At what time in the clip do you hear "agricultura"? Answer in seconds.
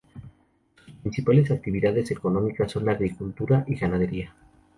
2.93-3.63